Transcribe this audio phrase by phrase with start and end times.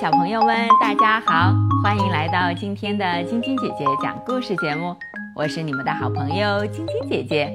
[0.00, 4.94] 小朋友们，大家好，欢迎来到今天的晶晶姐姐讲故事节目。
[5.34, 7.52] 我是你们的好朋友晶晶姐姐。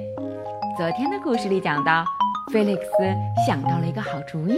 [0.78, 2.04] 昨天的故事里讲到，
[2.52, 4.58] 菲利克斯想到了一个好主意，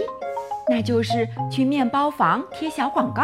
[0.68, 3.22] 那就是去面包房贴小广告，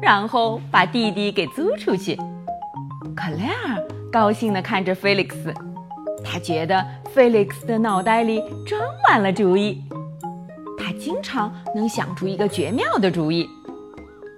[0.00, 2.14] 然后把弟弟给租出去。
[3.16, 5.52] 克莱尔高兴地看着菲利克斯，
[6.24, 9.82] 他觉得菲利克斯的脑袋里装满了主意。
[10.78, 13.48] 他经常能想出一个绝妙的主意。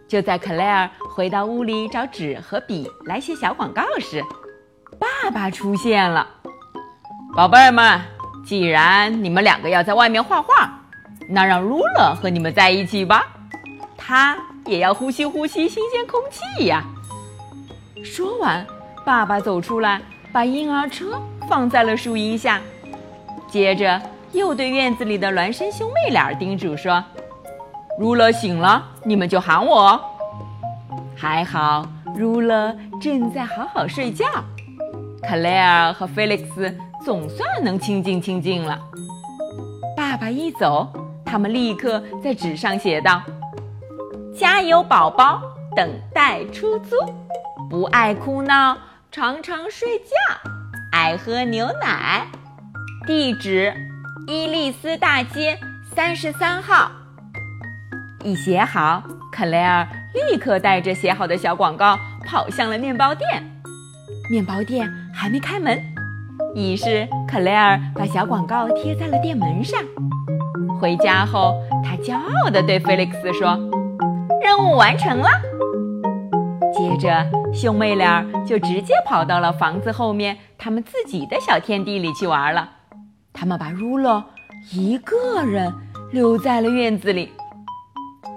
[0.09, 4.25] 就在克莱尔回到屋里找纸和笔来写小广告时，
[4.99, 6.27] 爸爸出现了。
[7.37, 8.01] 宝贝儿们，
[8.45, 10.81] 既然你们两个要在外面画画，
[11.29, 13.27] 那让露露和你们在一起吧，
[13.97, 16.83] 他也要呼吸呼吸新鲜空气呀。
[18.03, 18.67] 说完，
[19.05, 20.01] 爸爸走出来，
[20.33, 22.61] 把婴儿车放在了树荫下，
[23.47, 24.01] 接着。
[24.33, 27.03] 又对院子里的孪生兄妹俩叮嘱说
[27.99, 30.01] ：“如勒醒了，你们就喊我。”
[31.17, 34.25] 还好，如勒正在好好睡觉。
[35.23, 38.79] 克莱尔和菲利克斯总算能清静清静了。
[39.97, 40.89] 爸爸一走，
[41.25, 43.21] 他们立刻在纸上写道
[44.39, 45.43] ：“家有宝宝
[45.75, 46.95] 等待出租，
[47.69, 48.79] 不爱哭闹，
[49.11, 50.15] 常常睡觉，
[50.93, 52.29] 爱喝牛奶。
[53.07, 53.75] 地址。”
[54.29, 55.59] 伊利斯大街
[55.97, 56.93] 三十三号。
[58.29, 63.43] 一写好，克莱尔立刻带着写好的小广告跑向了面包店。
[64.31, 65.83] 面包店还没开门，
[66.55, 69.81] 于是克莱尔把小广告贴在了店门上。
[70.79, 73.59] 回家后，他骄傲地对菲利克斯说
[74.45, 75.31] ：“任务完成了。”
[76.77, 82.69] 接着，兄妹俩就直接跑到了房子后面他们自己的小天地里去玩了。
[83.33, 84.23] 他们把儒勒
[84.71, 85.73] 一个人
[86.13, 87.33] 留在了院子里。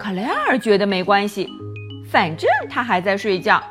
[0.02, 1.48] 克莱尔觉得没关系，
[2.10, 3.62] 反正他还在睡觉。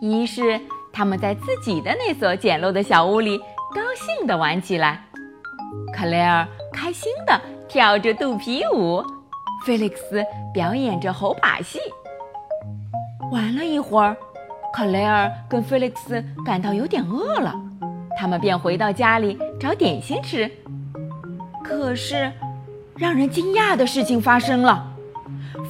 [0.00, 0.60] 于是
[0.92, 3.36] 他们在自己的那所简陋的小屋里
[3.74, 5.04] 高兴地玩起来。
[5.92, 9.02] 克莱尔开心地跳着肚皮舞，
[9.66, 11.80] 菲利克斯表演着猴把戏。
[13.32, 14.16] 玩了一会儿，
[14.72, 17.52] 克莱尔跟菲利克斯感到有点饿了。
[18.16, 20.48] 他们便回到家里找点心吃。
[21.64, 22.30] 可是，
[22.96, 24.86] 让人惊讶的事情发生了：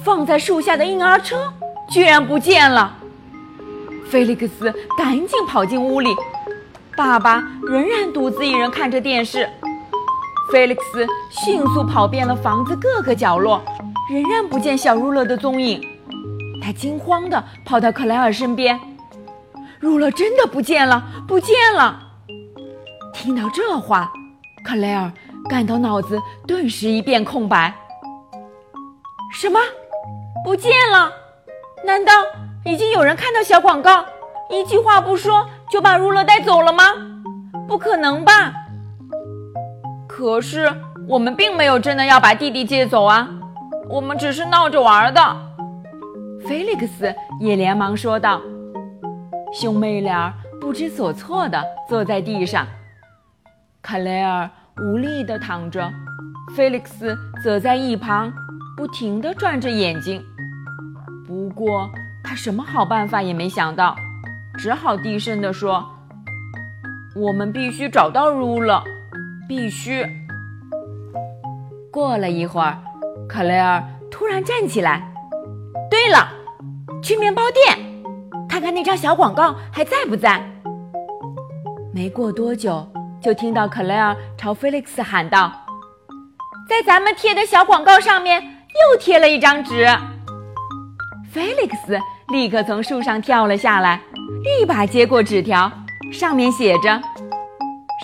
[0.03, 1.51] 放在树下的婴儿车
[1.89, 2.97] 居然不见了。
[4.09, 6.15] 菲利克斯赶紧跑进屋里，
[6.95, 9.49] 爸爸仍然独自一人看着电视。
[10.51, 13.59] 菲利克斯迅速跑遍了房子各个角落，
[14.11, 15.81] 仍然不见小儒勒的踪影。
[16.61, 18.79] 他惊慌地跑到克莱尔身边
[19.79, 21.99] ：“儒勒真的不见了，不见了！”
[23.13, 24.11] 听到这话，
[24.63, 25.11] 克莱尔
[25.49, 27.73] 感到脑子顿时一片空白。
[29.33, 29.59] 什么？
[30.43, 31.11] 不见了？
[31.83, 32.11] 难道
[32.63, 34.03] 已经有人看到小广告，
[34.49, 36.83] 一句话不说就把儒勒带走了吗？
[37.67, 38.53] 不可能吧！
[40.07, 40.71] 可是
[41.07, 43.27] 我们并没有真的要把弟弟接走啊，
[43.89, 45.21] 我们只是闹着玩的。
[46.47, 48.41] 菲利克斯也连忙说道。
[49.53, 52.67] 兄妹俩不知所措地坐在地上。
[53.81, 54.49] 克莱尔
[54.81, 55.91] 无力地躺着，
[56.55, 58.31] 菲利克斯则在一旁
[58.75, 60.21] 不停地转着眼睛。
[61.25, 61.89] 不过
[62.23, 63.95] 他什么好办法也没想到，
[64.57, 65.83] 只好低声地说
[67.15, 68.83] ：“我们必须找到如了，
[69.47, 70.05] 必须。”
[71.89, 72.77] 过了一会儿，
[73.29, 73.81] 克莱尔
[74.11, 75.09] 突然站起来
[75.89, 76.27] ：“对了，
[77.01, 77.77] 去面包店
[78.49, 80.43] 看看那张小广告还在不在。”
[81.93, 82.85] 没过多久。
[83.21, 85.51] 就听到克莱尔朝菲利克斯喊道
[86.69, 89.87] ：“在咱们贴的小广告上面又贴了一张纸。”
[91.31, 91.99] 菲利克斯
[92.29, 93.99] 立刻从树上跳了下来，
[94.59, 95.71] 一把接过纸条，
[96.13, 97.01] 上面写着：“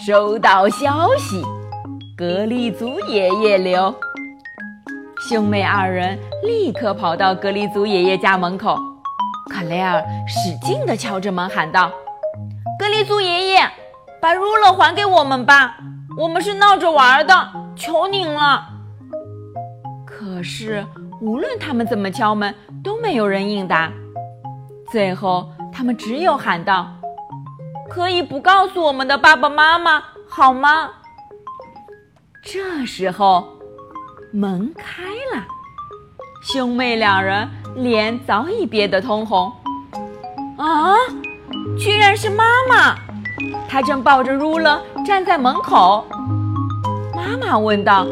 [0.06, 1.44] 收到消息，
[2.18, 3.94] 格里族爷爷留。”
[5.30, 8.75] 兄妹二人立刻跑到格里族爷爷家门口，
[9.52, 11.92] 克莱尔使劲地敲着门喊道
[12.80, 13.72] ：“格里族爷爷！”
[14.22, 15.76] 把儒勒还给我们吧，
[16.16, 18.68] 我们是闹着玩的，求您了。
[20.06, 20.86] 可是
[21.20, 22.54] 无论他们怎么敲门，
[22.84, 23.92] 都没有人应答。
[24.92, 26.88] 最后，他们只有喊道
[27.90, 30.90] ：“可以不告诉我们的爸爸妈妈好吗？”
[32.44, 33.48] 这时候，
[34.32, 35.04] 门开
[35.34, 35.44] 了，
[36.44, 39.52] 兄妹两人脸早已憋得通红。
[40.58, 40.94] 啊，
[41.80, 42.96] 居然是妈妈！
[43.68, 46.06] 他正抱着儒勒站在门口，
[47.16, 48.06] 妈妈问道：“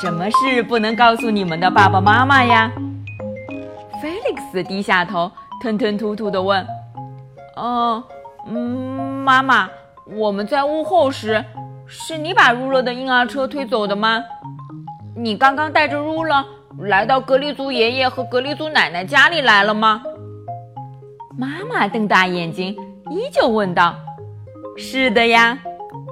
[0.00, 2.70] 什么事不能告诉你们的爸爸妈妈呀？”
[4.50, 5.32] 斯低下头，
[5.62, 6.66] 吞吞吐吐地问
[7.56, 8.04] ：“哦，
[8.46, 9.66] 嗯，妈妈，
[10.04, 11.42] 我们在屋后时，
[11.86, 14.22] 是你把 ruler 的婴儿车推走的吗？
[15.16, 16.44] 你刚刚带着 ruler
[16.80, 20.02] 来到格里族爷爷和格里族奶奶家里来了吗？”
[21.38, 22.76] 妈妈瞪大眼睛，
[23.10, 23.94] 依旧问道
[24.76, 25.58] ：“是的呀，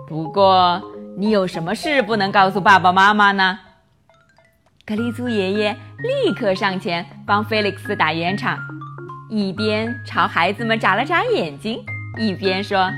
[0.07, 0.81] 不过
[1.17, 3.59] 你有什么事不能告诉爸爸妈妈呢？”
[4.87, 8.59] 格里苏爷爷立刻上前帮菲利克斯打圆场，
[9.29, 11.81] 一边朝孩子们眨了眨眼睛，
[12.19, 12.91] 一边说：“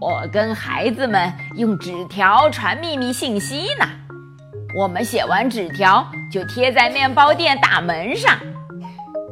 [0.00, 3.86] 我跟孩子们用纸条传秘密信息呢。
[4.76, 8.36] 我们写完纸条就贴在面包店大门上。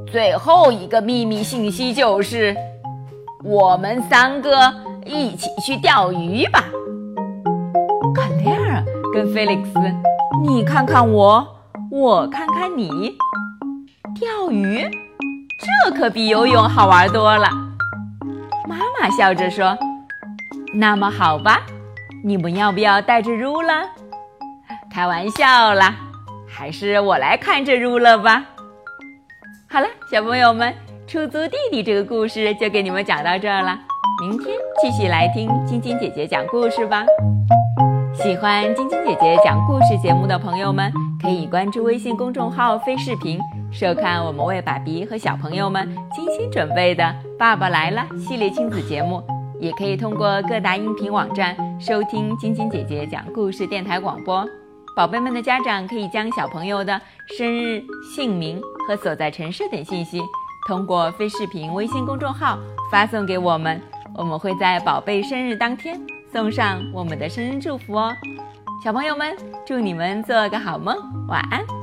[0.07, 2.55] 最后一个秘密信息就是，
[3.43, 4.73] 我们三个
[5.05, 6.65] 一起去钓鱼吧。”
[8.15, 9.81] 卡莱尔跟菲利克斯。
[10.43, 11.47] 你看看我，
[11.91, 13.17] 我看看你，
[14.19, 14.89] 钓鱼，
[15.85, 17.49] 这可比游泳好玩多了。
[18.67, 19.77] 妈妈笑着说
[20.75, 21.63] ：“那么好吧，
[22.25, 23.73] 你们要不要带着如乐？
[24.91, 25.95] 开玩笑啦，
[26.49, 28.45] 还是我来看着如乐吧。”
[29.69, 30.75] 好了，小朋友们，
[31.07, 33.79] 出租弟弟这个故事就给你们讲到这儿了。
[34.21, 37.07] 明天继续来听晶晶姐姐讲故事吧。
[38.13, 43.41] 喜欢晶晶姐姐讲故事节目的朋友们，可以关注微信公众号“飞视频”，
[43.73, 47.03] 收看我们为爸比和小朋友们精心准备的
[47.39, 49.23] 《爸爸来了》系列亲子节目。
[49.59, 54.47] 也可以通过各大音频网站收听晶晶姐姐讲故事电台广播。
[54.95, 57.01] 宝贝们的家长可以将小朋友的
[57.39, 57.83] 生日、
[58.15, 60.21] 姓名和所在城市等信息，
[60.69, 62.59] 通过飞视频微信公众号
[62.93, 63.81] 发送给我们，
[64.15, 66.01] 我们会在宝贝生日当天。
[66.33, 68.15] 送上我们的生日祝福哦，
[68.85, 69.37] 小朋友们，
[69.67, 70.97] 祝你们做个好梦，
[71.27, 71.80] 晚安。